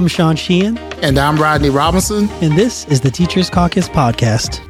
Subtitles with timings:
[0.00, 0.78] I'm Sean Sheehan.
[1.02, 2.30] And I'm Rodney Robinson.
[2.40, 4.66] And this is the Teachers Caucus Podcast.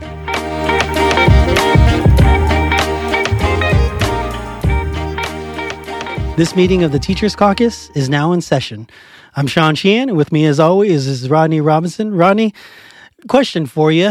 [6.36, 8.89] This meeting of the Teachers Caucus is now in session.
[9.36, 12.12] I'm Sean Sheehan, and with me, as always, is Rodney Robinson.
[12.12, 12.53] Rodney,
[13.29, 14.11] question for you.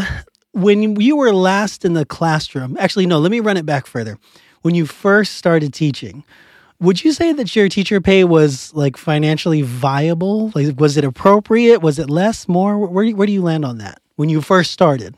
[0.54, 4.18] When you were last in the classroom, actually, no, let me run it back further.
[4.62, 6.24] When you first started teaching,
[6.80, 10.52] would you say that your teacher pay was like financially viable?
[10.56, 11.82] Like, was it appropriate?
[11.82, 12.78] Was it less, more?
[12.78, 15.16] Where, where do you land on that when you first started?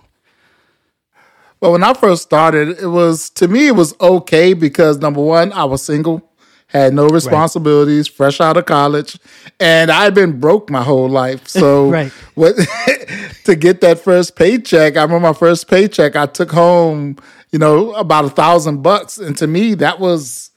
[1.60, 5.54] Well, when I first started, it was to me it was okay because number one,
[5.54, 6.28] I was single,
[6.66, 8.18] had no responsibilities, right.
[8.18, 9.20] fresh out of college,
[9.60, 11.48] and I'd been broke my whole life.
[11.48, 12.12] So, right.
[12.34, 12.56] what
[13.44, 14.98] to get that first paycheck?
[14.98, 16.16] I remember my first paycheck.
[16.16, 17.18] I took home,
[17.52, 20.51] you know, about a thousand bucks, and to me that was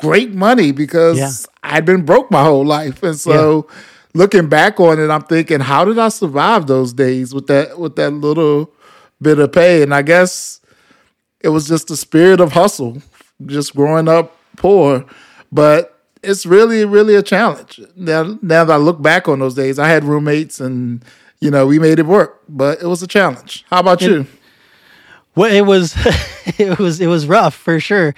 [0.00, 1.30] great money because yeah.
[1.62, 3.02] I'd been broke my whole life.
[3.02, 3.76] And so yeah.
[4.14, 7.96] looking back on it, I'm thinking, how did I survive those days with that with
[7.96, 8.72] that little
[9.20, 9.82] bit of pay?
[9.82, 10.60] And I guess
[11.40, 13.02] it was just the spirit of hustle,
[13.44, 15.04] just growing up poor.
[15.52, 17.80] But it's really, really a challenge.
[17.94, 21.04] Now now that I look back on those days, I had roommates and
[21.40, 23.64] you know, we made it work, but it was a challenge.
[23.68, 24.26] How about and, you?
[25.34, 25.94] Well, it was
[26.58, 28.14] it was it was rough for sure.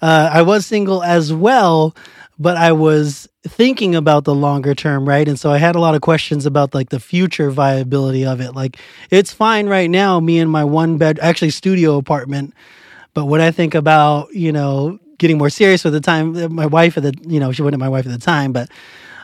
[0.00, 1.94] Uh, I was single as well,
[2.38, 5.26] but I was thinking about the longer term, right?
[5.26, 8.54] And so I had a lot of questions about like the future viability of it.
[8.54, 8.78] Like
[9.10, 12.54] it's fine right now, me and my one bed, actually studio apartment.
[13.14, 16.96] But when I think about you know getting more serious with the time, my wife
[16.96, 18.70] at the you know she wasn't my wife at the time, but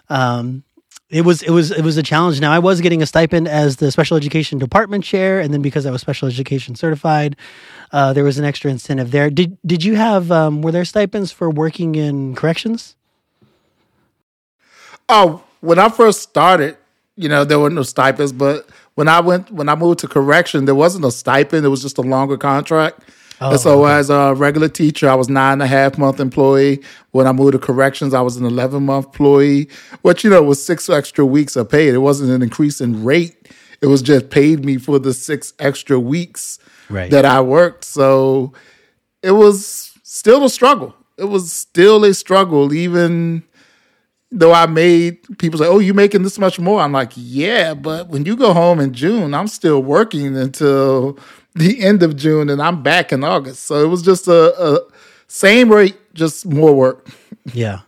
[0.08, 0.64] um,
[1.10, 2.40] it was it was it was a challenge.
[2.40, 5.86] Now I was getting a stipend as the special education department chair, and then because
[5.86, 7.36] I was special education certified,
[7.92, 9.30] uh, there was an extra incentive there.
[9.30, 12.96] Did did you have um, were there stipends for working in corrections?
[15.08, 16.76] Oh, when I first started,
[17.16, 18.32] you know, there were no stipends.
[18.32, 21.64] But when I went when I moved to correction, there wasn't a stipend.
[21.64, 23.00] It was just a longer contract.
[23.40, 23.94] Oh, and so, okay.
[23.94, 26.82] as a regular teacher, I was nine and a half month employee.
[27.12, 29.68] When I moved to corrections, I was an eleven month employee.
[30.02, 31.88] Which you know was six extra weeks of pay.
[31.88, 33.48] It wasn't an increase in rate.
[33.80, 36.58] It was just paid me for the six extra weeks
[36.90, 37.10] right.
[37.10, 37.84] that I worked.
[37.84, 38.52] So
[39.22, 40.94] it was still a struggle.
[41.16, 43.42] It was still a struggle, even
[44.30, 48.08] though I made people say, "Oh, you're making this much more?" I'm like, "Yeah," but
[48.08, 51.18] when you go home in June, I'm still working until
[51.54, 53.64] the end of June, and I'm back in August.
[53.64, 54.80] So it was just a, a
[55.26, 57.08] same rate, just more work.
[57.52, 57.80] Yeah.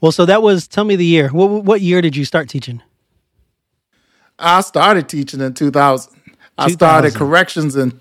[0.00, 0.66] Well, so that was.
[0.66, 1.28] Tell me the year.
[1.28, 2.82] What what year did you start teaching?
[4.42, 6.12] I started teaching in 2000.
[6.12, 6.42] 2000.
[6.58, 7.98] I started corrections in.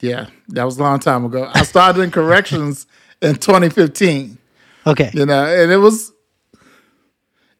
[0.00, 1.50] Yeah, that was a long time ago.
[1.52, 2.86] I started in corrections
[3.22, 4.38] in 2015.
[4.86, 5.10] Okay.
[5.12, 6.12] You know, and it was,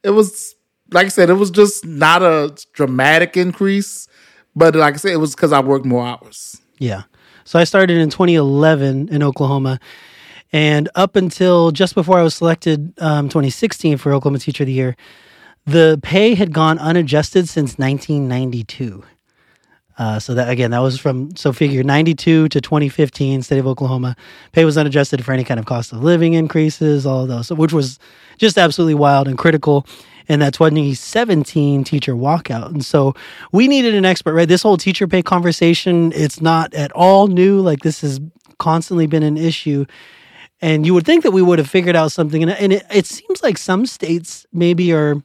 [0.02, 0.56] it was
[0.92, 4.08] like I said, it was just not a dramatic increase,
[4.54, 6.60] but like I said, it was because I worked more hours.
[6.78, 7.02] Yeah.
[7.44, 9.80] So I started in 2011 in Oklahoma.
[10.52, 14.72] And up until just before I was selected, um, 2016 for Oklahoma Teacher of the
[14.72, 14.96] Year,
[15.66, 19.04] the pay had gone unadjusted since 1992.
[19.98, 24.16] Uh, so that again, that was from so figure 92 to 2015, state of Oklahoma.
[24.52, 27.72] Pay was unadjusted for any kind of cost of living increases, all of those, which
[27.72, 27.98] was
[28.38, 29.86] just absolutely wild and critical
[30.28, 32.68] in that 2017 teacher walkout.
[32.68, 33.14] And so
[33.52, 34.48] we needed an expert, right?
[34.48, 37.60] This whole teacher pay conversation, it's not at all new.
[37.60, 38.20] Like this has
[38.58, 39.84] constantly been an issue.
[40.60, 42.42] And you would think that we would have figured out something.
[42.42, 45.22] And it, it seems like some states maybe are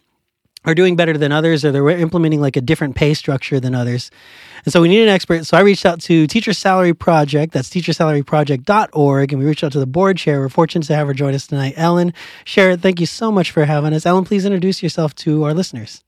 [0.68, 4.12] are doing better than others or they're implementing like a different pay structure than others.
[4.66, 5.46] And so we need an expert.
[5.46, 9.80] So I reached out to Teacher Salary Project, that's teachersalaryproject.org, and we reached out to
[9.80, 10.42] the board chair.
[10.42, 11.76] We're fortunate to have her join us tonight.
[11.78, 12.14] Ellen
[12.46, 14.06] Sherritt, thank you so much for having us.
[14.06, 16.04] Ellen, please introduce yourself to our listeners.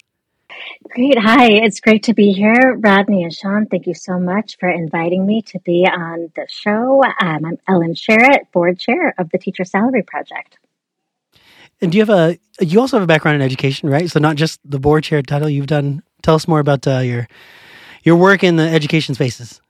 [0.90, 1.18] Great.
[1.18, 2.78] Hi, it's great to be here.
[2.80, 7.02] Rodney and Sean, thank you so much for inviting me to be on the show.
[7.22, 10.58] Um, I'm Ellen Sherritt, board chair of the Teacher Salary Project.
[11.82, 14.10] And do you have a, you also have a background in education, right?
[14.10, 17.28] So not just the board chair title, you've done, tell us more about uh, your
[18.04, 19.62] your work in the education spaces.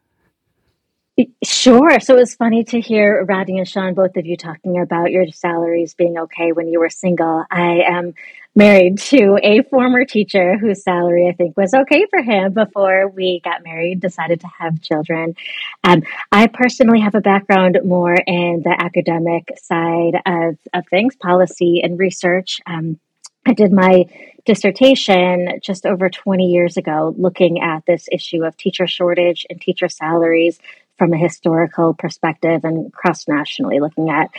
[1.43, 1.99] Sure.
[1.99, 5.27] So it was funny to hear Rodney and Sean, both of you talking about your
[5.27, 7.43] salaries being okay when you were single.
[7.51, 8.13] I am
[8.55, 13.41] married to a former teacher whose salary I think was okay for him before we
[13.43, 15.35] got married, decided to have children.
[15.83, 21.81] Um, I personally have a background more in the academic side of, of things, policy
[21.83, 22.59] and research.
[22.65, 22.99] Um,
[23.45, 24.05] I did my
[24.45, 29.89] dissertation just over 20 years ago looking at this issue of teacher shortage and teacher
[29.89, 30.59] salaries
[30.97, 34.29] from a historical perspective and cross nationally, looking at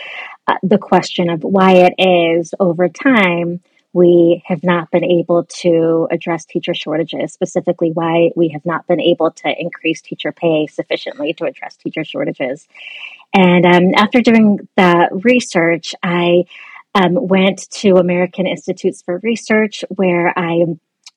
[0.47, 3.61] uh, the question of why it is over time
[3.93, 9.01] we have not been able to address teacher shortages, specifically why we have not been
[9.01, 12.67] able to increase teacher pay sufficiently to address teacher shortages.
[13.33, 16.45] And um, after doing that research, I
[16.95, 20.65] um, went to American Institutes for Research, where I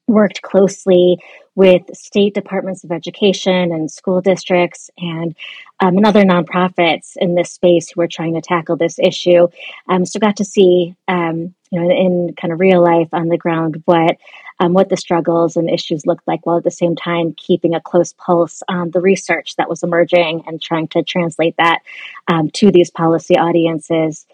[0.06, 1.18] worked closely
[1.54, 5.34] with state departments of education and school districts and
[5.80, 9.48] um, and other nonprofits in this space who are trying to tackle this issue.
[9.88, 13.28] Um, so got to see um, you know in, in, kind of real life on
[13.28, 14.16] the ground what
[14.60, 17.80] um, what the struggles and issues looked like, while at the same time keeping a
[17.80, 21.80] close pulse on the research that was emerging and trying to translate that
[22.28, 24.26] um, to these policy audiences.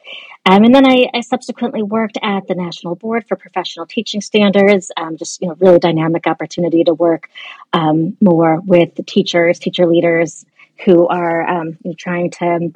[0.45, 4.91] Um, and then I, I, subsequently worked at the National Board for Professional Teaching Standards,
[4.97, 7.31] um, just you know, really dynamic opportunity to work
[7.73, 10.45] um, more with teachers, teacher leaders
[10.85, 12.73] who are um, you know, trying to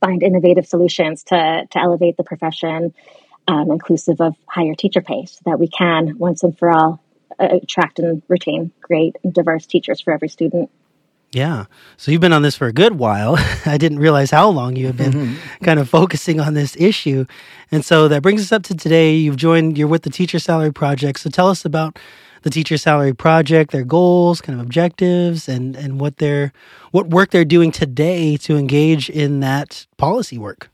[0.00, 2.94] find innovative solutions to, to elevate the profession
[3.48, 7.00] um, inclusive of higher teacher pay so that we can once and for all
[7.38, 10.70] uh, attract and retain great and diverse teachers for every student.
[11.32, 11.66] Yeah.
[11.96, 13.36] So you've been on this for a good while.
[13.66, 15.64] I didn't realize how long you have been mm-hmm.
[15.64, 17.26] kind of focusing on this issue.
[17.70, 19.14] And so that brings us up to today.
[19.14, 21.20] You've joined, you're with the Teacher Salary Project.
[21.20, 21.98] So tell us about
[22.42, 26.52] the Teacher Salary Project, their goals, kind of objectives, and, and what they're,
[26.92, 30.70] what work they're doing today to engage in that policy work.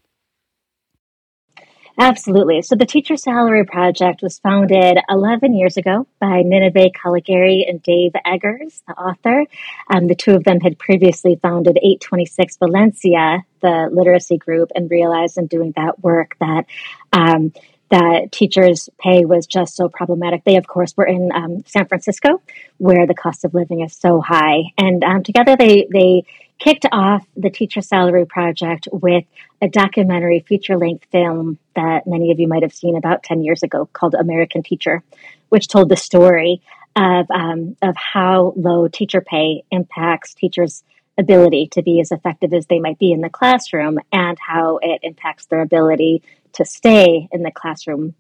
[1.98, 2.62] Absolutely.
[2.62, 8.12] So the Teacher Salary Project was founded 11 years ago by Nínive Calegari and Dave
[8.24, 9.44] Eggers, the author.
[9.92, 15.36] Um, the two of them had previously founded 826 Valencia, the literacy group, and realized
[15.36, 16.64] in doing that work that
[17.12, 17.52] um,
[17.90, 20.44] that teachers' pay was just so problematic.
[20.44, 22.40] They, of course, were in um, San Francisco,
[22.78, 26.24] where the cost of living is so high, and um, together they they
[26.62, 29.24] kicked off the Teacher Salary Project with
[29.60, 33.64] a documentary feature length film that many of you might have seen about 10 years
[33.64, 35.02] ago called American Teacher,
[35.48, 36.62] which told the story
[36.94, 40.84] of, um, of how low teacher pay impacts teachers'
[41.18, 45.00] ability to be as effective as they might be in the classroom and how it
[45.02, 46.22] impacts their ability
[46.52, 48.14] to stay in the classroom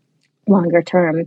[0.48, 1.26] longer term.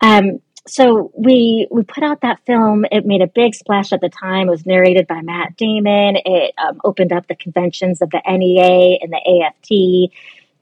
[0.00, 2.84] Um, so we we put out that film.
[2.90, 4.48] It made a big splash at the time.
[4.48, 6.16] It was narrated by Matt Damon.
[6.24, 10.12] It um, opened up the conventions of the NEA and the AFT,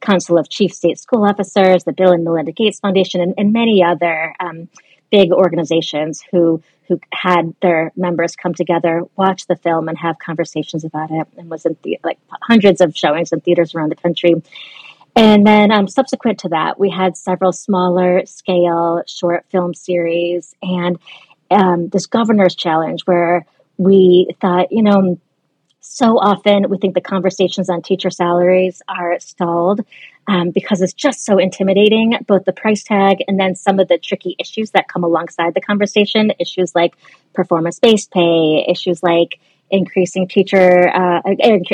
[0.00, 3.82] Council of Chief State School Officers, the Bill and Melinda Gates Foundation, and, and many
[3.82, 4.68] other um,
[5.10, 10.84] big organizations who who had their members come together, watch the film, and have conversations
[10.84, 11.26] about it.
[11.36, 14.42] And was in the, like hundreds of showings in theaters around the country.
[15.16, 20.98] And then um, subsequent to that, we had several smaller scale short film series and
[21.50, 23.46] um, this governor's challenge where
[23.78, 25.18] we thought, you know,
[25.80, 29.80] so often we think the conversations on teacher salaries are stalled
[30.26, 33.96] um, because it's just so intimidating, both the price tag and then some of the
[33.96, 36.94] tricky issues that come alongside the conversation, issues like
[37.32, 41.20] performance based pay, issues like increasing teacher, uh,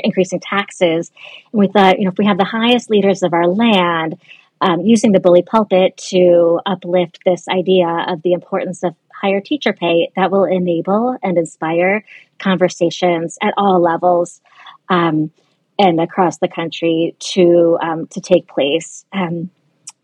[0.02, 1.10] increasing taxes.
[1.52, 4.18] And we thought, you know, if we have the highest leaders of our land
[4.60, 9.72] um, using the bully pulpit to uplift this idea of the importance of higher teacher
[9.72, 12.04] pay, that will enable and inspire
[12.38, 14.40] conversations at all levels.
[14.88, 15.30] Um,
[15.76, 19.50] and across the country to um, to take place, um,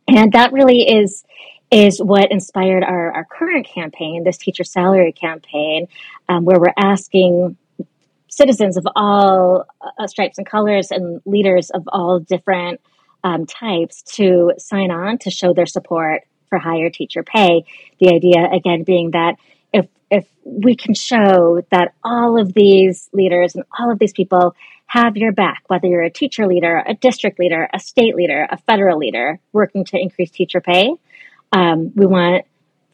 [0.08, 1.24] and that really is
[1.70, 5.86] is what inspired our, our current campaign, this teacher salary campaign,
[6.28, 7.56] um, where we're asking
[8.30, 12.80] citizens of all uh, stripes and colors and leaders of all different
[13.22, 17.64] um, types to sign on to show their support for higher teacher pay.
[17.98, 19.36] The idea, again, being that
[19.72, 24.54] if if we can show that all of these leaders and all of these people
[24.86, 28.56] have your back, whether you're a teacher leader, a district leader, a state leader, a
[28.56, 30.92] federal leader, working to increase teacher pay,
[31.52, 32.44] um, we want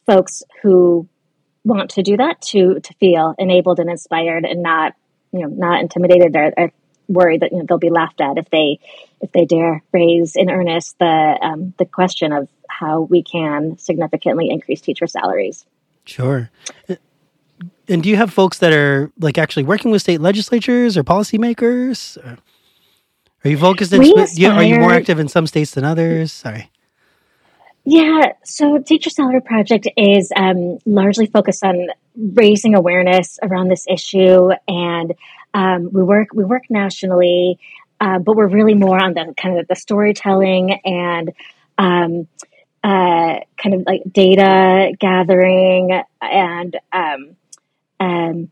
[0.07, 1.09] folks who
[1.65, 4.95] want to do that to to feel enabled and inspired and not
[5.33, 6.73] you know not intimidated or, or
[7.09, 8.79] worried that you know they'll be laughed at if they
[9.21, 14.49] if they dare raise in earnest the um, the question of how we can significantly
[14.51, 15.65] increase teacher salaries.
[16.05, 16.51] Sure.
[17.89, 22.19] And do you have folks that are like actually working with state legislatures or policymakers?
[23.45, 24.03] Are you focused in?
[24.03, 26.33] Aspire, are you more active in some states than others?
[26.33, 26.71] Sorry.
[27.89, 34.51] Yeah, so Teacher Salary Project is um, largely focused on raising awareness around this issue,
[34.69, 35.15] and
[35.55, 37.59] um, we work we work nationally,
[38.01, 41.33] uh, but we're really more on the kind of the storytelling and
[41.79, 42.29] um,
[42.85, 47.37] uh, kind of like data gathering and um,
[48.01, 48.51] um,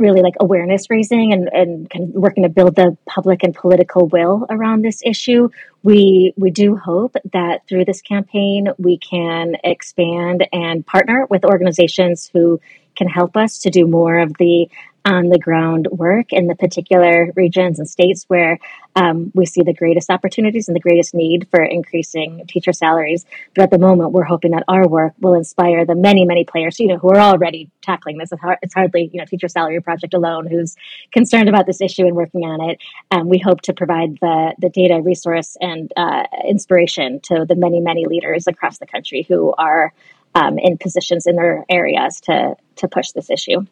[0.00, 4.08] really like awareness raising and, and kind of working to build the public and political
[4.08, 5.50] will around this issue.
[5.82, 12.30] We we do hope that through this campaign we can expand and partner with organizations
[12.32, 12.60] who
[12.96, 14.68] can help us to do more of the
[15.04, 18.58] on the ground work in the particular regions and states where
[18.96, 23.24] um, we see the greatest opportunities and the greatest need for increasing teacher salaries.
[23.54, 26.78] But at the moment, we're hoping that our work will inspire the many, many players,
[26.78, 28.30] you know, who are already tackling this.
[28.62, 30.76] It's hardly, you know, Teacher Salary Project alone who's
[31.12, 32.78] concerned about this issue and working on it.
[33.10, 37.80] Um, we hope to provide the the data, resource, and uh, inspiration to the many,
[37.80, 39.92] many leaders across the country who are
[40.34, 43.64] um, in positions in their areas to to push this issue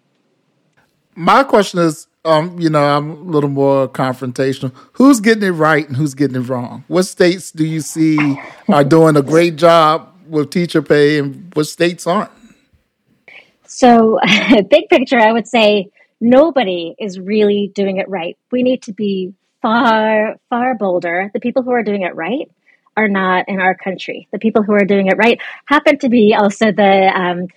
[1.19, 4.73] my question is, um, you know, I'm a little more confrontational.
[4.93, 6.85] Who's getting it right and who's getting it wrong?
[6.87, 11.65] What states do you see are doing a great job with teacher pay, and what
[11.65, 12.31] states aren't?
[13.67, 14.21] So,
[14.71, 18.37] big picture, I would say nobody is really doing it right.
[18.53, 21.31] We need to be far, far bolder.
[21.35, 22.49] The people who are doing it right
[22.97, 24.29] are not in our country.
[24.31, 27.49] The people who are doing it right happen to be also the um,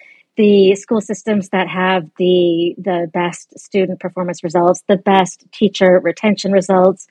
[0.41, 6.51] the school systems that have the the best student performance results, the best teacher retention
[6.51, 7.07] results,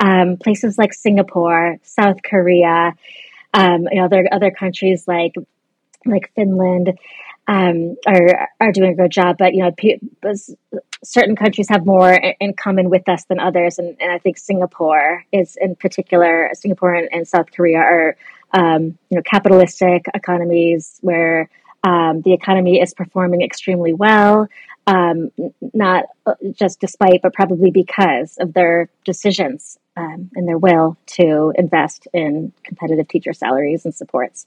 [0.00, 2.92] um, places like Singapore, South Korea,
[3.54, 5.34] um, you know, other other countries like
[6.06, 6.98] like Finland
[7.46, 9.36] um, are are doing a good job.
[9.38, 10.00] But you know, p-
[11.04, 15.24] certain countries have more in common with us than others, and, and I think Singapore
[15.30, 16.50] is in particular.
[16.54, 18.16] Singapore and, and South Korea are
[18.50, 21.48] um, you know capitalistic economies where
[21.84, 24.46] um, the economy is performing extremely well,
[24.86, 25.30] um,
[25.72, 31.52] not uh, just despite, but probably because of their decisions um, and their will to
[31.56, 34.46] invest in competitive teacher salaries and supports.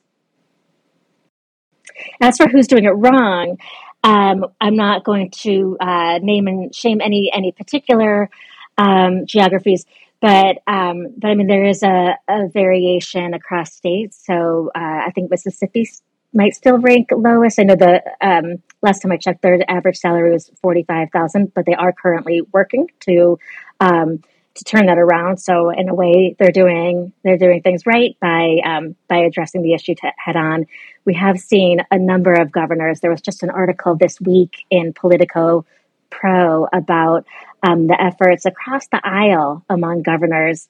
[2.21, 3.57] As for who's doing it wrong,
[4.03, 8.29] um, I'm not going to uh, name and shame any any particular
[8.77, 9.85] um, geographies,
[10.21, 14.21] but um, but I mean there is a, a variation across states.
[14.25, 15.87] So uh, I think Mississippi
[16.35, 17.59] might still rank lowest.
[17.59, 21.53] I know the um, last time I checked, their average salary was forty five thousand,
[21.53, 23.39] but they are currently working to
[23.79, 24.21] um,
[24.55, 25.37] to turn that around.
[25.37, 29.73] So in a way, they're doing they're doing things right by um, by addressing the
[29.73, 30.65] issue head on.
[31.05, 32.99] We have seen a number of governors.
[32.99, 35.65] There was just an article this week in Politico
[36.09, 37.25] Pro about
[37.63, 40.67] um, the efforts across the aisle among governors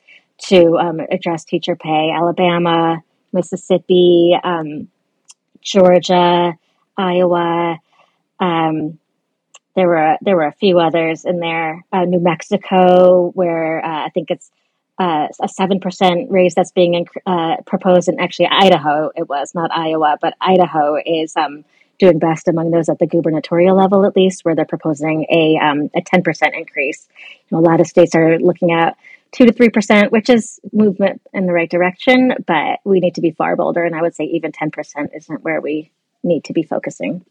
[0.47, 2.11] to um, address teacher pay.
[2.11, 4.37] Alabama, Mississippi.
[4.43, 4.89] Um,
[5.65, 6.57] Georgia,
[6.95, 7.79] Iowa.
[8.39, 8.99] Um,
[9.75, 11.83] there were there were a few others in there.
[11.91, 14.49] Uh, New Mexico, where uh, I think it's
[14.97, 19.71] uh, a seven percent raise that's being uh, proposed, and actually Idaho it was not
[19.75, 21.65] Iowa, but Idaho is um,
[21.99, 25.89] doing best among those at the gubernatorial level, at least, where they're proposing a um,
[25.93, 27.07] a ten percent increase.
[27.49, 28.95] You know, a lot of states are looking at
[29.35, 33.21] two to three percent, which is movement in the right direction, but we need to
[33.21, 33.83] be far bolder.
[33.83, 35.91] And I would say even ten percent isn't where we
[36.23, 37.25] need to be focusing.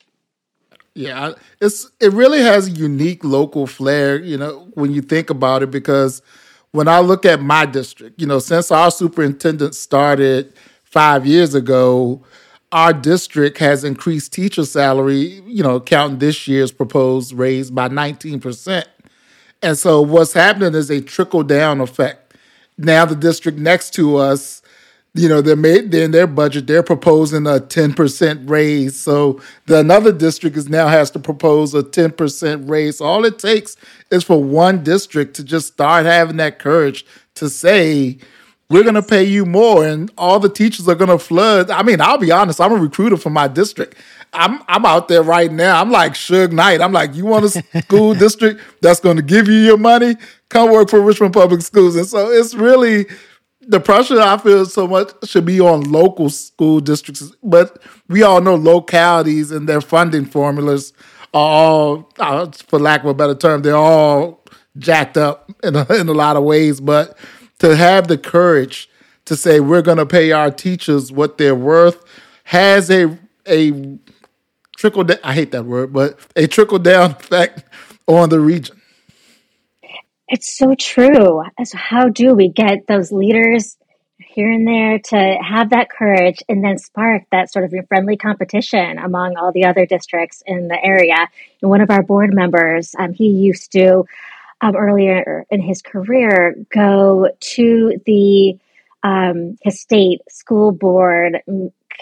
[0.94, 5.62] Yeah, it's it really has a unique local flair, you know, when you think about
[5.62, 6.23] it, because
[6.70, 10.52] when I look at my district, you know, since our superintendent started
[10.84, 12.23] five years ago,
[12.70, 18.84] our district has increased teacher salary, you know, counting this year's proposed raise by 19%.
[19.64, 22.35] And so what's happening is a trickle down effect.
[22.76, 24.61] Now the district next to us,
[25.14, 29.00] you know, they're made in their budget, they're proposing a 10% raise.
[29.00, 33.00] So the another district is now has to propose a 10% raise.
[33.00, 33.76] All it takes
[34.11, 37.06] is for one district to just start having that courage
[37.37, 38.18] to say,
[38.68, 41.71] we're going to pay you more and all the teachers are going to flood.
[41.71, 43.97] I mean, I'll be honest, I'm a recruiter for my district.
[44.34, 45.80] I'm I'm out there right now.
[45.80, 46.80] I'm like Suge Knight.
[46.80, 50.16] I'm like, you want a school district that's going to give you your money?
[50.48, 51.96] Come work for Richmond Public Schools.
[51.96, 53.06] And so it's really
[53.66, 58.40] the pressure I feel so much should be on local school districts, but we all
[58.40, 60.92] know localities and their funding formulas
[61.32, 64.44] are all, uh, for lack of a better term, they're all
[64.78, 66.80] jacked up in a, in a lot of ways.
[66.80, 67.16] But
[67.60, 68.88] to have the courage
[69.24, 72.04] to say we're going to pay our teachers what they're worth
[72.44, 73.98] has a a
[74.76, 77.64] trickle down, I hate that word, but a trickle down effect
[78.07, 78.81] on the region.
[80.28, 81.43] It's so true.
[81.64, 83.76] So how do we get those leaders
[84.19, 88.99] here and there to have that courage and then spark that sort of friendly competition
[88.99, 91.28] among all the other districts in the area?
[91.61, 94.07] And one of our board members, um, he used to
[94.61, 98.59] um, earlier in his career go to the
[99.02, 101.43] um, his state school board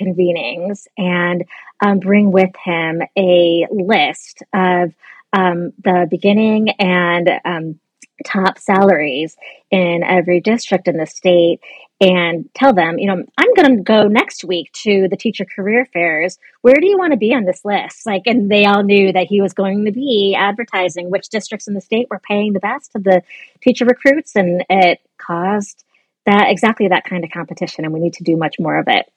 [0.01, 1.45] convenings and
[1.83, 4.95] um, bring with him a list of
[5.33, 7.81] um, the beginning and um,
[8.25, 9.37] top salaries
[9.71, 11.61] in every district in the state
[12.01, 15.87] and tell them, you know, I'm going to go next week to the teacher career
[15.93, 16.39] fairs.
[16.63, 18.07] Where do you want to be on this list?
[18.07, 21.75] Like, and they all knew that he was going to be advertising which districts in
[21.75, 23.23] the state were paying the best to the
[23.61, 24.35] teacher recruits.
[24.35, 25.85] And it caused
[26.27, 27.85] that exactly that kind of competition.
[27.85, 29.11] And we need to do much more of it.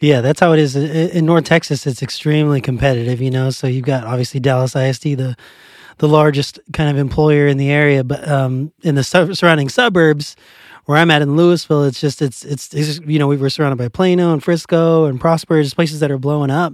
[0.00, 1.86] Yeah, that's how it is in North Texas.
[1.86, 3.50] It's extremely competitive, you know.
[3.50, 5.36] So you've got obviously Dallas ISD, the
[5.98, 10.34] the largest kind of employer in the area, but um, in the su- surrounding suburbs,
[10.86, 13.76] where I'm at in Lewisville, it's just it's, it's, it's you know we were surrounded
[13.76, 16.72] by Plano and Frisco and Prosper, just places that are blowing up.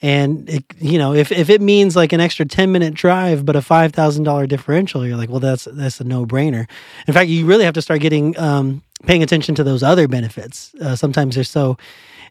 [0.00, 3.56] And it, you know, if, if it means like an extra ten minute drive, but
[3.56, 6.68] a five thousand dollar differential, you're like, well, that's that's a no brainer.
[7.08, 10.72] In fact, you really have to start getting um, paying attention to those other benefits.
[10.80, 11.76] Uh, sometimes they're so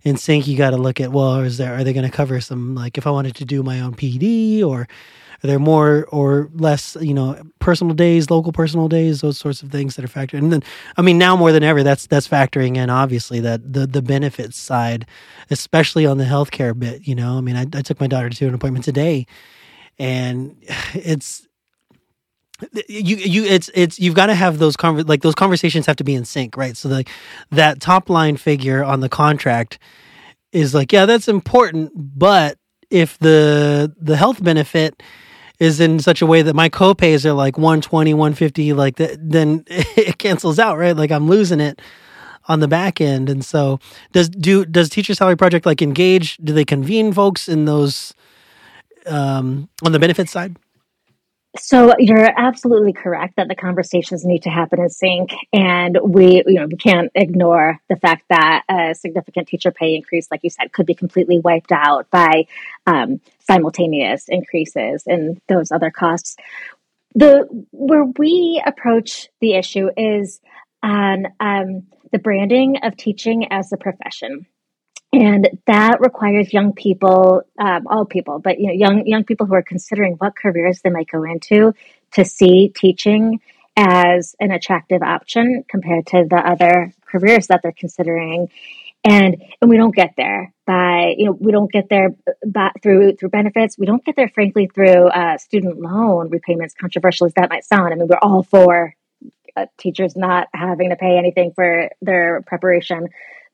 [0.03, 0.47] in sync.
[0.47, 2.97] You got to look at well, is there are they going to cover some like
[2.97, 4.87] if I wanted to do my own PD or
[5.43, 9.71] are there more or less, you know, personal days, local personal days, those sorts of
[9.71, 10.35] things that are factored?
[10.35, 10.45] In.
[10.45, 10.63] And then,
[10.95, 14.57] I mean, now more than ever, that's that's factoring in obviously that the the benefits
[14.57, 15.05] side,
[15.49, 17.05] especially on the healthcare bit.
[17.07, 19.27] You know, I mean, I, I took my daughter to an appointment today,
[19.99, 20.55] and
[20.93, 21.45] it's
[22.87, 26.03] you you it's it's you've got to have those conver- like those conversations have to
[26.03, 26.75] be in sync right?
[26.77, 27.09] So like
[27.51, 29.79] that top line figure on the contract
[30.51, 32.57] is like yeah that's important but
[32.89, 35.01] if the the health benefit
[35.59, 39.63] is in such a way that my copays are like 120 150 like that then
[39.67, 40.95] it cancels out right?
[40.95, 41.81] Like i'm losing it
[42.47, 43.29] on the back end.
[43.29, 43.79] And so
[44.11, 48.13] does do does teacher salary project like engage do they convene folks in those
[49.05, 50.55] um on the benefit side
[51.57, 56.55] so you're absolutely correct that the conversations need to happen in sync, and we, you
[56.55, 60.71] know, we can't ignore the fact that a significant teacher pay increase, like you said,
[60.73, 62.47] could be completely wiped out by
[62.87, 66.35] um, simultaneous increases in those other costs.
[67.13, 70.41] The where we approach the issue is
[70.81, 74.47] on um, the branding of teaching as a profession
[75.13, 79.53] and that requires young people um, all people but you know young young people who
[79.53, 81.73] are considering what careers they might go into
[82.11, 83.39] to see teaching
[83.75, 88.49] as an attractive option compared to the other careers that they're considering.
[89.05, 93.17] And and we don't get there by you know we don't get there by, through
[93.17, 93.77] through benefits.
[93.77, 97.93] We don't get there frankly through uh, student loan repayments controversial as that might sound.
[97.93, 98.95] I mean we're all for
[99.57, 103.09] uh, teachers not having to pay anything for their preparation.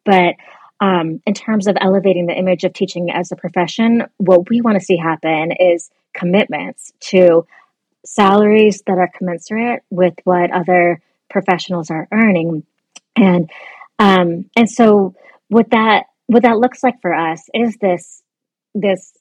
[0.05, 0.35] But
[0.81, 4.79] um, in terms of elevating the image of teaching as a profession, what we want
[4.79, 7.45] to see happen is commitments to
[8.05, 12.63] salaries that are commensurate with what other professionals are earning,
[13.15, 13.49] and
[13.99, 15.15] um, and so
[15.49, 18.23] what that what that looks like for us is this
[18.73, 19.13] this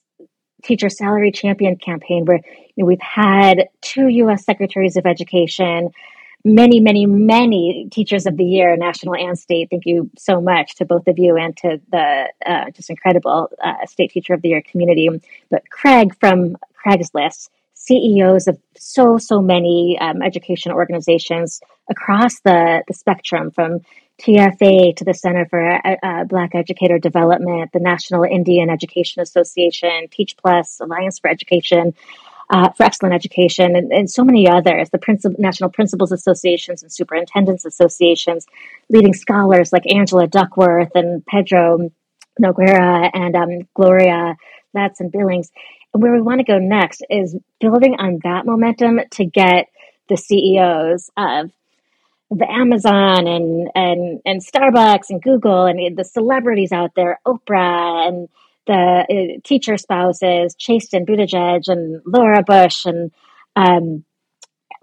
[0.63, 2.41] teacher salary champion campaign where
[2.75, 4.45] you know, we've had two U.S.
[4.45, 5.91] secretaries of education
[6.43, 9.69] many, many, many teachers of the year, national and state.
[9.69, 13.85] Thank you so much to both of you and to the uh, just incredible uh,
[13.85, 15.09] state teacher of the year community.
[15.49, 22.93] But Craig from Craigslist, CEOs of so, so many um, education organizations across the, the
[22.93, 23.79] spectrum from
[24.19, 30.07] TFA to the Center for uh, uh, Black Educator Development, the National Indian Education Association,
[30.11, 31.93] Teach Plus, Alliance for Education,
[32.49, 36.91] uh, for excellent education, and, and, so many others, the Princip- National Principals Associations and
[36.91, 38.47] Superintendents Associations,
[38.89, 41.91] leading scholars like Angela Duckworth and Pedro
[42.41, 44.35] Noguera and um, Gloria
[44.75, 45.51] Ladson-Billings.
[45.93, 49.67] And where we want to go next is building on that momentum to get
[50.07, 51.51] the CEOs of
[52.31, 58.29] the Amazon and and and Starbucks and Google and the celebrities out there, Oprah and
[58.69, 63.11] the uh, teacher spouses, Chasten Buttigieg and Laura Bush and
[63.55, 64.05] um,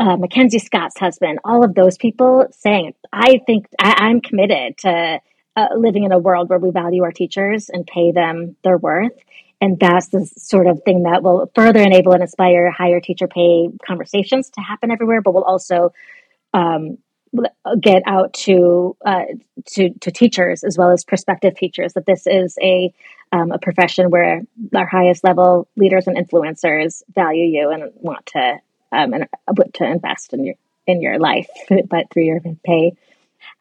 [0.00, 5.20] uh, Mackenzie Scott's husband, all of those people saying, I think I, am committed to
[5.54, 9.16] uh, living in a world where we value our teachers and pay them their worth.
[9.60, 13.68] And that's the sort of thing that will further enable and inspire higher teacher pay
[13.86, 15.92] conversations to happen everywhere, but will also
[16.52, 16.98] um,
[17.80, 19.24] get out to uh,
[19.66, 22.92] to to teachers as well as prospective teachers that this is a
[23.32, 24.42] um, a profession where
[24.74, 28.58] our highest level leaders and influencers value you and want to
[28.92, 29.26] um, and
[29.74, 30.54] to invest in your
[30.86, 31.48] in your life,
[31.88, 32.96] but through your pay.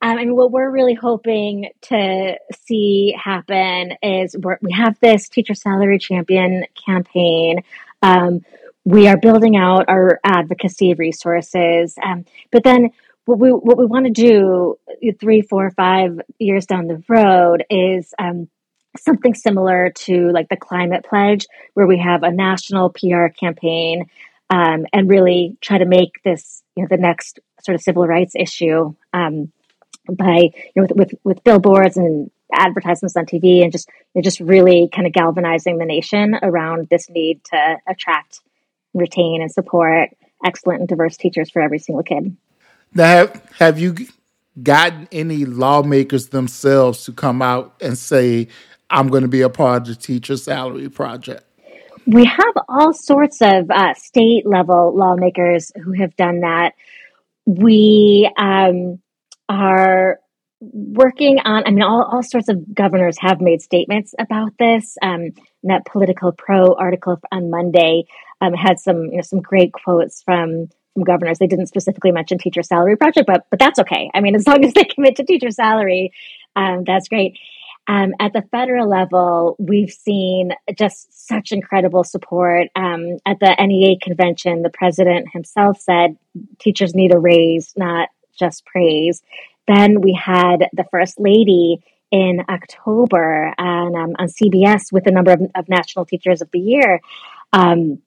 [0.02, 6.00] Um, and what we're really hoping to see happen is we have this teacher salary
[6.00, 7.64] champion campaign.
[8.02, 8.46] Um,
[8.84, 12.92] we are building out our advocacy resources, um, but then
[13.26, 14.78] what we what we want to do
[15.20, 18.48] three, four, five years down the road is um,
[18.98, 24.06] something similar to like the climate pledge, where we have a national PR campaign
[24.50, 28.36] um, and really try to make this you know the next sort of civil rights
[28.36, 29.52] issue um,
[30.10, 34.22] by you know with, with, with billboards and advertisements on TV and just you know,
[34.22, 38.42] just really kind of galvanizing the nation around this need to attract,
[38.94, 40.10] retain, and support
[40.44, 42.36] excellent and diverse teachers for every single kid.
[42.96, 43.96] Now, have, have you
[44.64, 48.48] gotten any lawmakers themselves to come out and say,
[48.90, 51.44] I'm going to be a part of the teacher salary project?
[52.08, 56.74] We have all sorts of uh, state level lawmakers who have done that.
[57.46, 59.02] We um,
[59.50, 60.20] are
[60.62, 64.98] working on, I mean, all, all sorts of governors have made statements about this.
[65.02, 65.32] Um,
[65.64, 68.06] that Politico Pro article on Monday
[68.40, 71.38] um, had some, you know, some great quotes from from governors.
[71.38, 74.10] They didn't specifically mention teacher salary project, but but that's okay.
[74.16, 76.12] I mean, as long as they commit to teacher salary,
[76.56, 77.38] um, that's great.
[77.88, 82.70] Um, at the federal level, we've seen just such incredible support.
[82.76, 86.18] Um, at the NEA convention, the president himself said
[86.58, 89.22] teachers need a raise, not just praise.
[89.68, 95.34] Then we had the first lady in October and, um, on CBS with a number
[95.34, 97.02] of, of, National Teachers of the Year.
[97.52, 98.00] Um,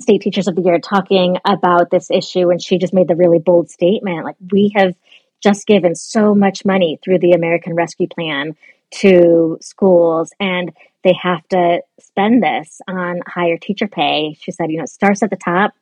[0.00, 3.38] State Teachers of the Year talking about this issue, and she just made the really
[3.38, 4.94] bold statement like, we have
[5.42, 8.54] just given so much money through the American Rescue Plan
[9.00, 14.36] to schools, and they have to spend this on higher teacher pay.
[14.40, 15.72] She said, you know, it starts at the top.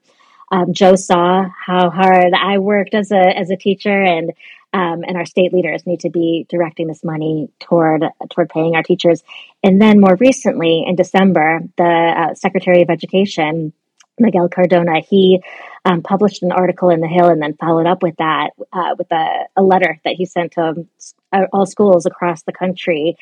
[0.51, 4.31] Um, Joe saw how hard I worked as a as a teacher, and
[4.73, 8.83] um, and our state leaders need to be directing this money toward toward paying our
[8.83, 9.23] teachers.
[9.63, 13.73] And then more recently, in December, the uh, Secretary of Education,
[14.21, 15.43] Miguel Cardona, he
[15.85, 19.11] um, published an article in the Hill and then followed up with that uh, with
[19.11, 20.87] a, a, letter that he sent to
[21.33, 23.17] um, all schools across the country.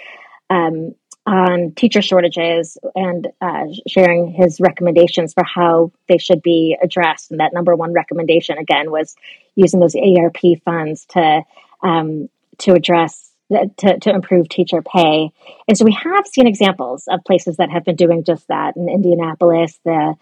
[0.50, 0.94] Um,
[1.26, 7.30] on teacher shortages and uh, sharing his recommendations for how they should be addressed.
[7.30, 9.14] And that number one recommendation again was
[9.54, 11.42] using those ARP funds to
[11.82, 15.30] um, to address to, to improve teacher pay.
[15.66, 18.76] And so we have seen examples of places that have been doing just that.
[18.76, 20.14] In Indianapolis, the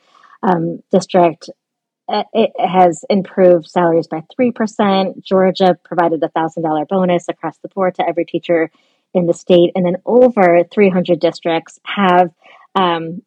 [0.47, 1.51] um, district
[2.09, 5.23] uh, it has improved salaries by 3%.
[5.25, 8.71] Georgia provided a $1,000 bonus across the board to every teacher
[9.13, 12.31] in the state, and then over 300 districts have
[12.75, 13.23] um,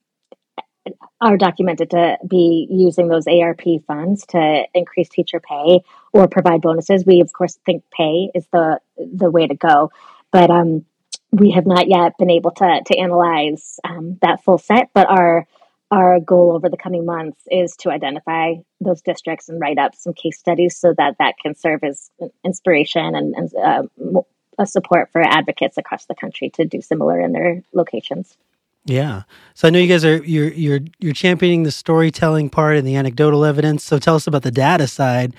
[1.20, 5.82] are documented to be using those ARP funds to increase teacher pay
[6.14, 7.06] or provide bonuses.
[7.06, 9.92] We of course think pay is the the way to go,
[10.32, 10.86] but um,
[11.32, 14.90] we have not yet been able to to analyze um, that full set.
[14.94, 15.48] But our
[15.92, 20.14] our goal over the coming months is to identify those districts and write up some
[20.14, 22.12] case studies so that that can serve as
[22.46, 24.22] inspiration and, and uh,
[24.60, 28.38] a support for advocates across the country to do similar in their locations.
[28.86, 29.24] Yeah.
[29.56, 32.96] So I know you guys are you're you're you're championing the storytelling part and the
[32.96, 33.84] anecdotal evidence.
[33.84, 35.36] So tell us about the data side.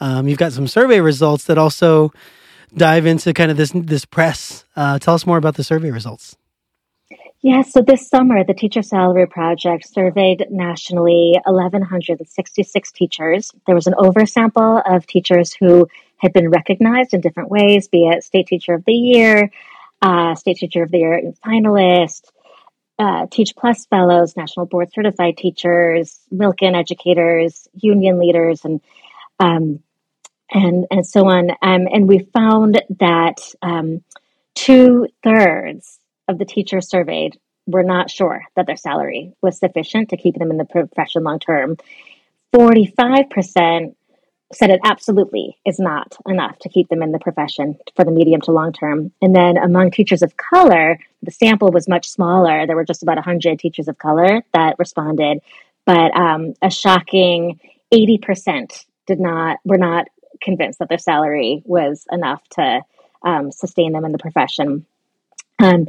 [0.00, 2.12] Um, you've got some survey results that also
[2.76, 4.64] dive into kind of this this press.
[4.76, 6.36] Uh, tell us more about the survey results.
[7.44, 13.52] Yeah, so this summer, the Teacher Salary Project surveyed nationally 1,166 teachers.
[13.66, 18.24] There was an oversample of teachers who had been recognized in different ways, be it
[18.24, 19.50] State Teacher of the Year,
[20.00, 22.30] uh, State Teacher of the Year finalist,
[22.98, 28.80] uh, Teach Plus Fellows, National Board Certified Teachers, Milken educators, union leaders, and
[29.38, 29.80] um,
[30.50, 31.50] and and so on.
[31.60, 34.02] Um, and we found that um,
[34.54, 40.16] two thirds of the teachers surveyed were not sure that their salary was sufficient to
[40.16, 41.76] keep them in the profession long term.
[42.54, 43.94] 45%
[44.52, 48.40] said it absolutely is not enough to keep them in the profession for the medium
[48.42, 49.10] to long term.
[49.20, 52.66] And then among teachers of color, the sample was much smaller.
[52.66, 55.40] There were just about 100 teachers of color that responded,
[55.86, 57.58] but um, a shocking
[57.92, 60.08] 80% did not were not
[60.42, 62.80] convinced that their salary was enough to
[63.24, 64.86] um, sustain them in the profession.
[65.58, 65.86] Um,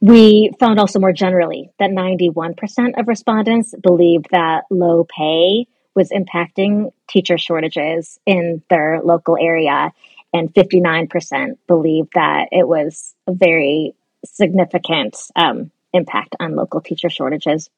[0.00, 6.92] we found also more generally that 91% of respondents believed that low pay was impacting
[7.08, 9.92] teacher shortages in their local area,
[10.32, 13.94] and 59% believed that it was a very
[14.24, 17.70] significant um, impact on local teacher shortages.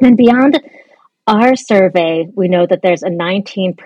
[0.00, 0.60] And beyond
[1.26, 3.76] our survey, we know that there's a 19%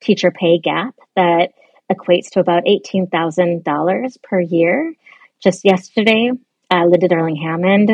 [0.00, 1.52] teacher pay gap that
[1.90, 4.94] equates to about $18,000 per year.
[5.42, 6.30] Just yesterday,
[6.70, 7.90] uh, Linda Darling Hammond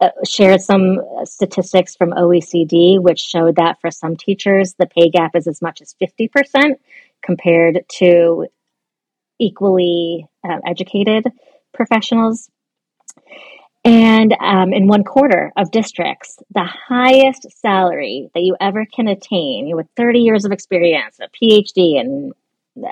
[0.00, 5.36] uh, shared some statistics from OECD, which showed that for some teachers, the pay gap
[5.36, 6.74] is as much as 50%
[7.22, 8.46] compared to
[9.38, 11.26] equally uh, educated
[11.72, 12.50] professionals.
[13.84, 19.76] And um, in one quarter of districts, the highest salary that you ever can attain
[19.76, 22.32] with 30 years of experience, a PhD, and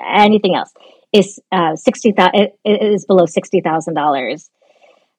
[0.05, 0.71] anything else
[1.13, 4.49] is uh, 60, it is below $60,000,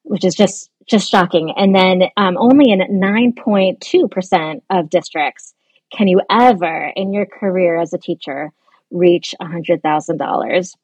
[0.03, 1.53] which is just, just shocking.
[1.57, 5.55] And then um, only in 9.2% of districts
[5.93, 8.51] can you ever in your career as a teacher
[8.91, 10.75] reach $100,000.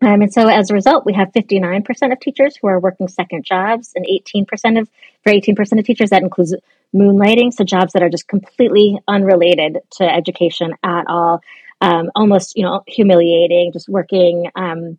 [0.00, 3.44] Um, and so as a result, we have 59% of teachers who are working second
[3.44, 4.88] jobs and 18% of,
[5.24, 6.54] for 18% of teachers, that includes
[6.94, 7.52] moonlighting.
[7.52, 11.42] So jobs that are just completely unrelated to education at all.
[11.80, 14.98] Um, almost, you know, humiliating, just working, um,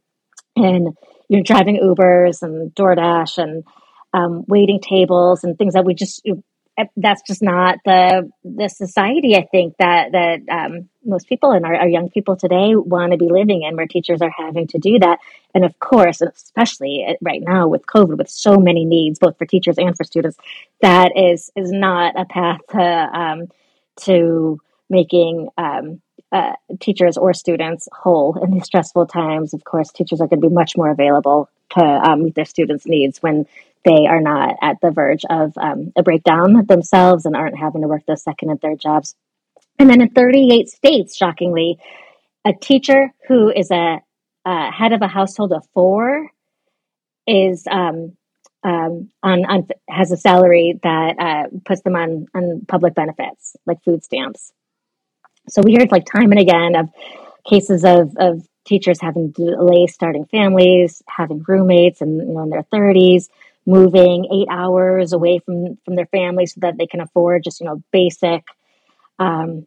[0.55, 3.63] and, you know, driving Ubers and DoorDash and,
[4.13, 6.25] um, waiting tables and things that we just
[6.95, 11.75] that's just not the the society I think that that um, most people and our,
[11.75, 14.99] our, young people today want to be living in, where teachers are having to do
[14.99, 15.19] that.
[15.53, 19.77] And of course, especially right now with COVID, with so many needs both for teachers
[19.77, 20.37] and for students,
[20.81, 23.47] that is is not a path to um,
[24.01, 29.53] to making um, uh, teachers or students whole in these stressful times.
[29.53, 32.85] Of course, teachers are going to be much more available to um, meet their students'
[32.85, 33.45] needs when
[33.85, 37.87] they are not at the verge of um, a breakdown themselves and aren't having to
[37.87, 39.15] work those second and third jobs.
[39.77, 41.79] And then in 38 states, shockingly,
[42.45, 44.01] a teacher who is a,
[44.45, 46.27] head of a household of four
[47.27, 48.17] is um,
[48.63, 53.83] um, on, on, has a salary that uh, puts them on on public benefits like
[53.83, 54.51] food stamps.
[55.47, 56.89] So we hear like time and again of
[57.47, 62.63] cases of of teachers having delays starting families, having roommates, and you know in their
[62.63, 63.29] thirties,
[63.65, 67.65] moving eight hours away from from their family so that they can afford just you
[67.65, 68.43] know basic
[69.17, 69.65] um,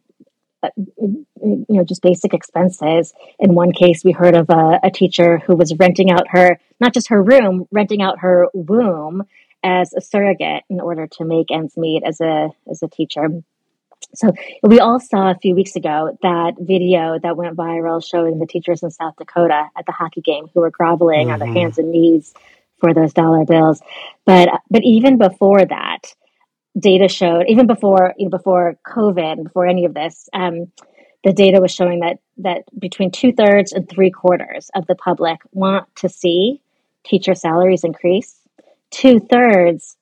[0.62, 3.12] uh, you know just basic expenses.
[3.38, 6.94] In one case we heard of a, a, teacher who was renting out her not
[6.94, 9.24] just her room renting out her womb
[9.64, 13.42] as a surrogate in order to make ends meet as a as a teacher
[14.14, 18.46] so we all saw a few weeks ago that video that went viral showing the
[18.46, 21.33] teachers in south dakota at the hockey game who were groveling mm-hmm.
[21.33, 21.57] on their mm-hmm.
[21.57, 22.35] hands and knees
[22.83, 23.81] for those dollar bills.
[24.27, 26.14] But but even before that,
[26.79, 30.70] data showed even before you know before COVID, before any of this, um,
[31.25, 35.40] the data was showing that that between two thirds and three quarters of the public
[35.53, 36.61] want to see
[37.05, 38.37] teacher salaries increase.
[38.90, 39.96] Two thirds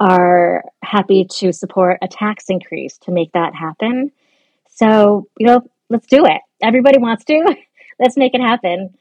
[0.00, 4.10] are happy to support a tax increase to make that happen.
[4.70, 6.40] So, you know, let's do it.
[6.62, 7.56] Everybody wants to.
[7.98, 8.94] let's make it happen.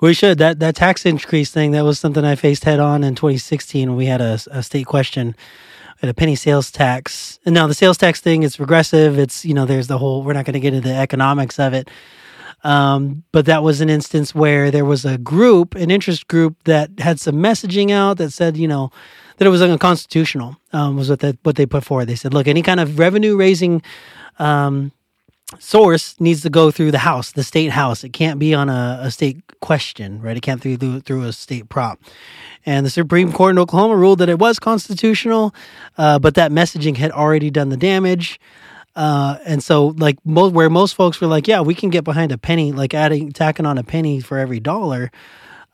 [0.00, 1.70] We should that that tax increase thing.
[1.70, 4.86] That was something I faced head on in 2016 when we had a, a state
[4.86, 5.34] question
[6.02, 7.38] at a penny sales tax.
[7.46, 9.18] And now the sales tax thing is regressive.
[9.18, 10.22] It's you know there's the whole.
[10.22, 11.88] We're not going to get into the economics of it.
[12.64, 16.90] Um, but that was an instance where there was a group, an interest group that
[16.98, 18.90] had some messaging out that said, you know,
[19.36, 20.56] that it was unconstitutional.
[20.72, 22.06] Um, was what what they put forward.
[22.06, 23.82] They said, look, any kind of revenue raising
[24.38, 24.92] um,
[25.58, 28.04] source needs to go through the house, the state house.
[28.04, 30.36] It can't be on a, a state question, right?
[30.36, 32.00] It can't through through a state prop.
[32.66, 35.54] And the Supreme Court in Oklahoma ruled that it was constitutional,
[35.98, 38.40] uh, but that messaging had already done the damage.
[38.96, 42.30] Uh, and so, like most, where most folks were like, "Yeah, we can get behind
[42.30, 45.10] a penny, like adding tacking on a penny for every dollar."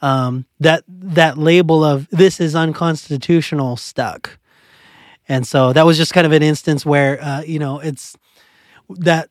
[0.03, 4.39] Um, that that label of this is unconstitutional stuck,
[5.29, 8.17] and so that was just kind of an instance where uh, you know it's
[8.89, 9.29] that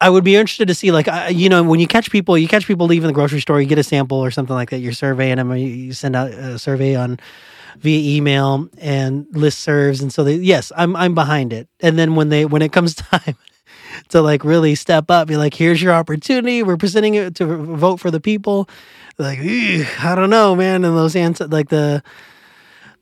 [0.00, 2.66] I would be interested to see, like, you know, when you catch people, you catch
[2.66, 4.78] people leaving the grocery store, you get a sample or something like that.
[4.78, 7.18] You're surveying them, you send out a survey on
[7.78, 11.68] via email and list serves, and so they, yes, I'm I'm behind it.
[11.80, 13.36] And then when they when it comes time
[14.10, 16.62] to like really step up, be like, here's your opportunity.
[16.62, 18.68] We're presenting it to vote for the people.
[19.18, 20.84] Like, I don't know, man.
[20.84, 22.02] And those answers, like the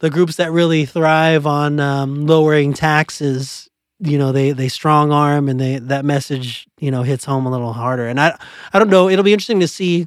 [0.00, 3.68] the groups that really thrive on um, lowering taxes
[4.00, 7.50] you know they they strong arm and they that message you know hits home a
[7.50, 8.36] little harder and i
[8.72, 10.06] i don't know it'll be interesting to see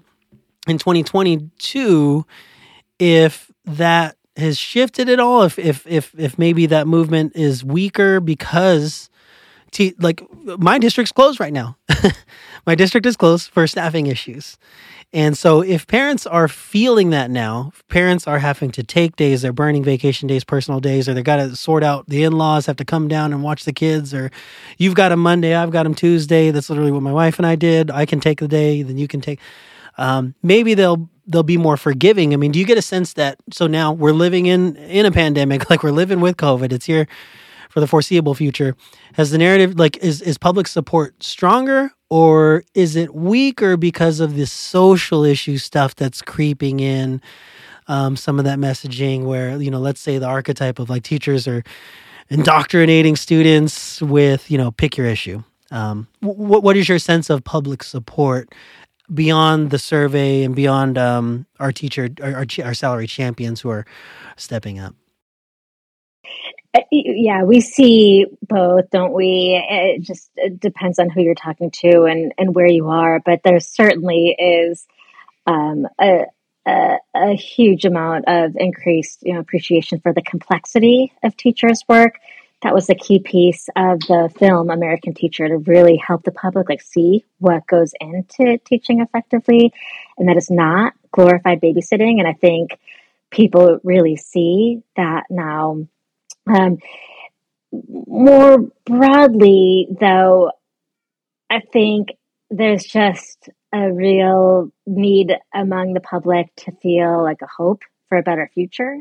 [0.67, 2.26] in 2022
[3.00, 8.20] if that has shifted at all if if if if maybe that movement is weaker
[8.20, 9.10] because
[9.71, 10.23] t- like
[10.60, 11.77] my district's closed right now
[12.65, 14.58] my district is closed for staffing issues
[15.13, 19.53] and so if parents are feeling that now, parents are having to take days, they're
[19.53, 22.86] burning vacation days, personal days, or they got to sort out the in-laws have to
[22.86, 24.32] come down and watch the kids, or
[24.77, 26.51] you've got a Monday, I've got them Tuesday.
[26.51, 27.89] That's literally what my wife and I did.
[27.89, 29.39] I can take the day, then you can take.
[29.97, 32.34] Um, maybe they'll they'll be more forgiving.
[32.34, 35.12] I mean, do you get a sense that so now we're living in in a
[35.12, 37.08] pandemic, like we're living with COVID, it's here
[37.69, 38.75] for the foreseeable future.
[39.13, 44.36] Has the narrative like is is public support stronger or is it weaker because of
[44.36, 47.21] this social issue stuff that's creeping in?
[47.88, 51.47] um, some of that messaging where you know let's say the archetype of like teachers
[51.47, 51.63] are
[52.30, 57.43] indoctrinating students with you know pick your issue um, what what is your sense of
[57.43, 58.53] public support
[59.13, 63.86] beyond the survey and beyond um, our teacher our, our, our salary champions who are
[64.36, 64.93] stepping up
[66.91, 69.62] yeah we see both don't we?
[69.69, 73.41] It just it depends on who you're talking to and and where you are but
[73.43, 74.86] there certainly is
[75.45, 76.25] um, a,
[76.67, 82.19] a, a, huge amount of increased you know appreciation for the complexity of teachers work.
[82.63, 86.69] That was a key piece of the film American Teacher to really help the public
[86.69, 89.71] like see what goes into teaching effectively
[90.17, 92.77] and that is not glorified babysitting and I think
[93.30, 95.88] people really see that now
[96.49, 96.77] um,
[97.71, 100.51] more broadly though
[101.49, 102.10] I think
[102.49, 108.23] there's just a real need among the public to feel like a hope for a
[108.23, 108.95] better future.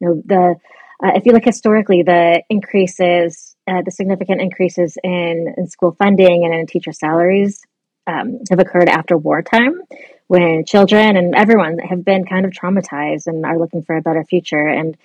[0.00, 0.56] You know, the
[1.02, 6.44] uh, if you look historically, the increases, uh, the significant increases in, in school funding
[6.44, 7.62] and in teacher salaries
[8.06, 9.82] um, have occurred after wartime
[10.28, 14.24] when children and everyone have been kind of traumatized and are looking for a better
[14.24, 14.66] future.
[14.66, 14.96] And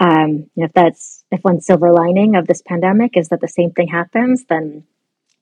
[0.00, 3.48] um, you know, if that's if one silver lining of this pandemic is that the
[3.48, 4.84] same thing happens, then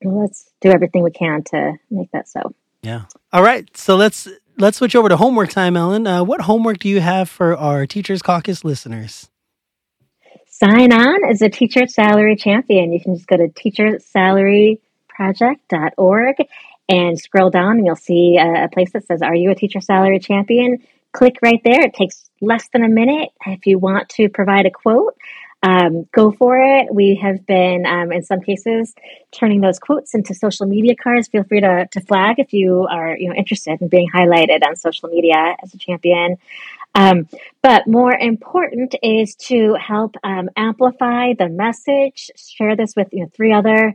[0.02, 2.55] let's do everything we can to make that so.
[2.83, 3.05] Yeah.
[3.33, 3.74] All right.
[3.76, 4.28] So let's
[4.59, 6.07] let's switch over to homework time, Ellen.
[6.07, 9.28] Uh, what homework do you have for our Teachers Caucus listeners?
[10.62, 12.92] sign on as a teacher salary champion.
[12.92, 16.37] You can just go to teachersalaryproject.org
[16.88, 19.81] and scroll down and you'll see a, a, place that says, Are you a teacher
[19.81, 20.78] salary champion?
[21.12, 21.81] Click right there.
[21.81, 23.31] It takes less than a minute.
[23.46, 25.16] If you want to provide a quote,
[25.62, 26.92] um, go for it.
[26.92, 28.94] We have been, um, in some cases,
[29.31, 31.29] turning those quotes into social media cards.
[31.29, 34.75] Feel free to, to flag if you are you know, interested in being highlighted on
[34.75, 36.37] social media as a champion.
[36.94, 37.29] Um,
[37.62, 43.31] but more important is to help um, amplify the message, share this with you know,
[43.35, 43.94] three other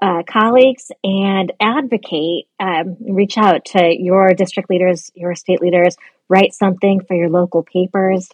[0.00, 2.46] uh, colleagues, and advocate.
[2.60, 5.96] Um, reach out to your district leaders, your state leaders,
[6.28, 8.30] write something for your local papers.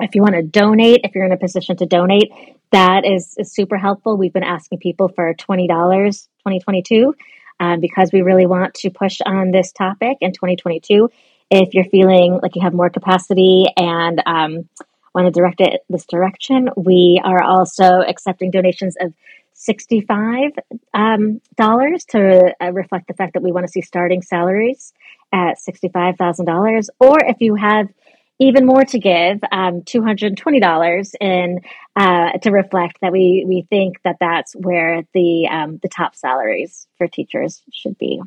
[0.00, 2.30] If you want to donate, if you're in a position to donate,
[2.72, 4.16] that is, is super helpful.
[4.16, 7.14] We've been asking people for $20 2022
[7.60, 11.08] um, because we really want to push on this topic in 2022
[11.50, 14.68] if you're feeling like you have more capacity and um,
[15.14, 19.14] want to direct it this direction, we are also accepting donations of
[19.54, 20.50] $65
[20.92, 24.92] um, to uh, reflect the fact that we want to see starting salaries
[25.32, 26.88] at $65,000.
[27.00, 27.88] Or if you have
[28.38, 31.60] even more to give, um, $220 in
[31.96, 36.86] uh, to reflect that we, we think that that's where the, um, the top salaries
[36.98, 38.20] for teachers should be.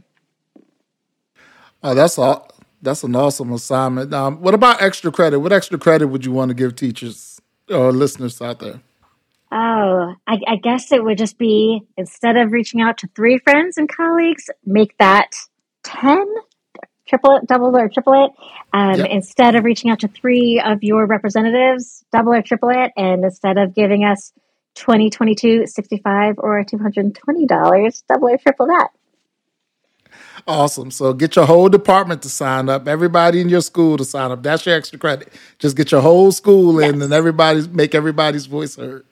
[1.84, 2.50] Oh, that's all
[2.82, 4.14] that's an awesome assignment.
[4.14, 5.40] Um, what about extra credit?
[5.40, 8.82] What extra credit would you want to give teachers or listeners out there?
[9.52, 13.78] Oh, I, I, guess it would just be instead of reaching out to three friends
[13.78, 15.32] and colleagues, make that
[15.84, 16.24] 10,
[17.10, 18.32] triple it, double or triple it.
[18.72, 19.08] Um, yep.
[19.10, 22.92] Instead of reaching out to three of your representatives, double or triple it.
[22.96, 24.32] And instead of giving us
[24.76, 28.90] 2022 65 or $220, double or triple that.
[30.48, 30.90] Awesome.
[30.90, 32.88] So get your whole department to sign up.
[32.88, 34.42] Everybody in your school to sign up.
[34.42, 35.34] That's your extra credit.
[35.60, 37.04] Just get your whole school in, yes.
[37.04, 39.06] and everybody's make everybody's voice heard.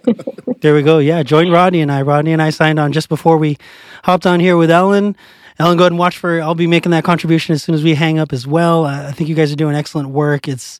[0.60, 0.98] there we go.
[0.98, 2.02] Yeah, join Rodney and I.
[2.02, 3.56] Rodney and I signed on just before we
[4.04, 5.16] hopped on here with Ellen.
[5.58, 6.40] Ellen, go ahead and watch for.
[6.42, 8.84] I'll be making that contribution as soon as we hang up as well.
[8.84, 10.48] I think you guys are doing excellent work.
[10.48, 10.78] It's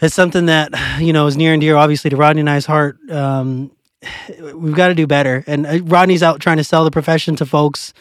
[0.00, 2.98] it's something that you know is near and dear, obviously, to Rodney and I's heart.
[3.10, 3.70] Um,
[4.54, 7.46] we've got to do better, and uh, Rodney's out trying to sell the profession to
[7.46, 7.92] folks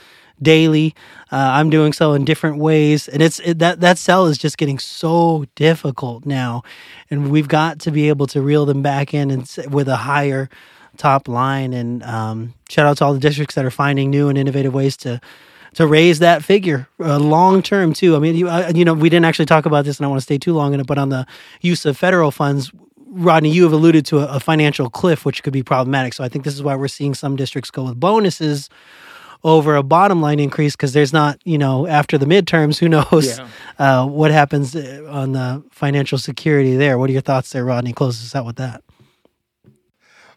[0.41, 0.95] daily.
[1.31, 4.57] Uh, I'm doing so in different ways, and it's it, that that sell is just
[4.57, 6.63] getting so difficult now,
[7.09, 10.49] and we've got to be able to reel them back in and with a higher
[10.97, 11.73] top line.
[11.73, 14.97] And um, shout out to all the districts that are finding new and innovative ways
[14.97, 15.21] to
[15.79, 18.13] to raise that figure uh, long term too.
[18.13, 20.19] I mean, you, uh, you know, we didn't actually talk about this, and I want
[20.19, 21.25] to stay too long in it, but on the
[21.61, 22.69] use of federal funds.
[23.11, 26.13] Rodney, you have alluded to a, a financial cliff, which could be problematic.
[26.13, 28.69] So I think this is why we're seeing some districts go with bonuses
[29.45, 33.39] over a bottom line increase because there's not, you know, after the midterms, who knows
[33.39, 33.47] yeah.
[33.79, 36.97] uh, what happens uh, on the financial security there.
[36.97, 37.93] What are your thoughts there, Rodney?
[37.93, 38.83] Close us out with that.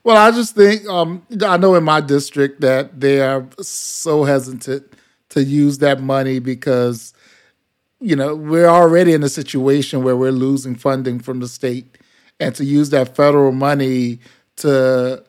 [0.04, 4.92] Well, I just think um, I know in my district that they are so hesitant
[5.32, 7.12] to use that money because
[8.00, 11.98] you know we're already in a situation where we're losing funding from the state,
[12.40, 14.18] and to use that federal money
[14.56, 15.22] to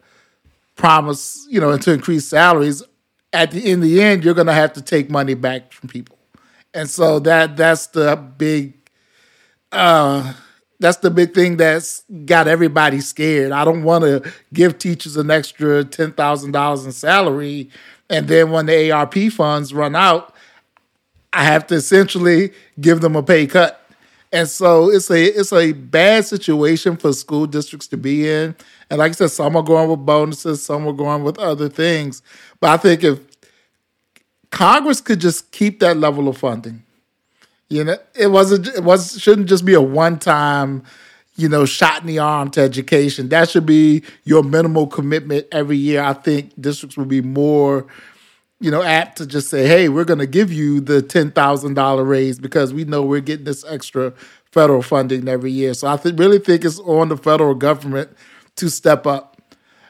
[0.75, 2.83] promise you know and to increase salaries
[3.33, 6.17] at the in the end, you're going to have to take money back from people,
[6.73, 8.73] and so that that's the big
[9.71, 10.33] uh,
[10.79, 13.51] that's the big thing that's got everybody scared.
[13.51, 17.69] I don't want to give teachers an extra ten thousand dollars in salary,
[18.09, 20.33] and then when the ARP funds run out,
[21.31, 23.79] I have to essentially give them a pay cut.
[24.31, 28.55] And so it's a it's a bad situation for school districts to be in.
[28.89, 32.21] And like I said, some are going with bonuses, some are going with other things.
[32.59, 33.19] But I think if
[34.49, 36.83] Congress could just keep that level of funding,
[37.69, 40.83] you know, it wasn't it was shouldn't just be a one time,
[41.35, 43.29] you know, shot in the arm to education.
[43.29, 46.01] That should be your minimal commitment every year.
[46.01, 47.87] I think districts will be more,
[48.59, 51.73] you know, apt to just say, "Hey, we're going to give you the ten thousand
[51.73, 54.13] dollar raise because we know we're getting this extra
[54.51, 58.11] federal funding every year." So I th- really think it's on the federal government
[58.57, 59.41] to step up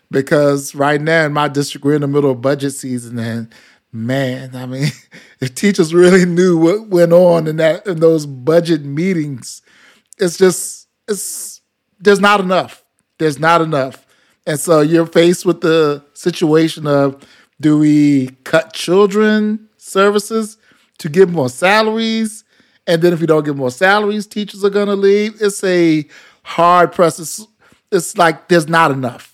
[0.09, 3.53] because right now in my district we're in the middle of budget season and
[3.91, 4.87] man, I mean,
[5.39, 9.61] if teachers really knew what went on in that in those budget meetings,
[10.17, 11.61] it's just it's
[11.99, 12.83] there's not enough.
[13.17, 14.05] There's not enough.
[14.45, 17.23] And so you're faced with the situation of
[17.61, 20.57] do we cut children services
[20.97, 22.43] to give more salaries?
[22.85, 25.41] And then if we don't give more salaries, teachers are gonna leave.
[25.41, 26.05] It's a
[26.43, 27.19] hard press.
[27.19, 27.47] It's,
[27.91, 29.33] it's like there's not enough.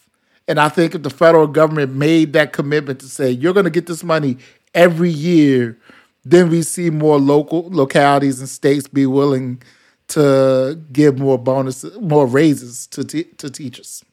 [0.49, 3.69] And I think if the federal government made that commitment to say, you're going to
[3.69, 4.39] get this money
[4.73, 5.77] every year,
[6.25, 9.61] then we see more local localities and states be willing
[10.09, 14.03] to give more bonuses, more raises to, to teachers.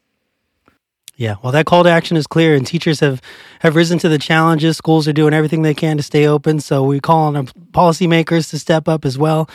[1.16, 3.22] Yeah, well, that call to action is clear, and teachers have,
[3.60, 4.76] have risen to the challenges.
[4.76, 8.50] Schools are doing everything they can to stay open, so we call on our policymakers
[8.50, 9.48] to step up as well.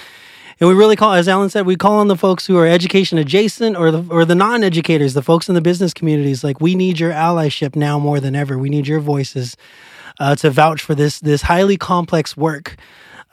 [0.59, 3.19] And we really call, as Alan said, we call on the folks who are education
[3.19, 6.43] adjacent or the or the non-educators, the folks in the business communities.
[6.43, 8.59] Like we need your allyship now more than ever.
[8.59, 9.57] We need your voices
[10.19, 12.75] uh, to vouch for this this highly complex work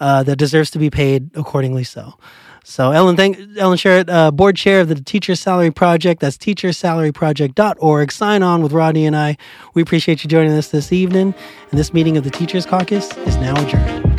[0.01, 1.85] uh, that deserves to be paid accordingly.
[1.85, 2.15] So.
[2.69, 6.21] So Ellen, thank Ellen Sherratt, uh, board chair of the Teacher Salary Project.
[6.21, 8.13] That's teachersalaryproject.org.
[8.13, 9.39] Sign on with Rodney and I.
[9.73, 11.35] We appreciate you joining us this evening.
[11.71, 14.18] And this meeting of the Teachers Caucus is now adjourned.